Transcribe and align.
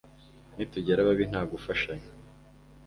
ni 0.55 0.65
tugera 0.71 1.07
babi 1.07 1.25
ntagufashanya 1.29 2.07